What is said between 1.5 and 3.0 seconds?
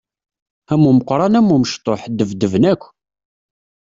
umecṭuḥ, ddbedben akk!